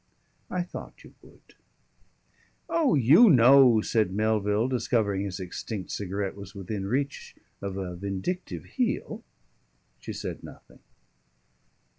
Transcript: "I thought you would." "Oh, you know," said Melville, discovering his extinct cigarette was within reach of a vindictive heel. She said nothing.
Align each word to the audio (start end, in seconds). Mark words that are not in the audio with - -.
"I 0.49 0.63
thought 0.63 1.03
you 1.03 1.13
would." 1.21 1.53
"Oh, 2.67 2.95
you 2.95 3.29
know," 3.29 3.81
said 3.81 4.11
Melville, 4.11 4.67
discovering 4.67 5.21
his 5.25 5.39
extinct 5.39 5.91
cigarette 5.91 6.35
was 6.35 6.55
within 6.55 6.87
reach 6.87 7.35
of 7.61 7.77
a 7.77 7.95
vindictive 7.95 8.63
heel. 8.65 9.23
She 9.99 10.13
said 10.13 10.43
nothing. 10.43 10.79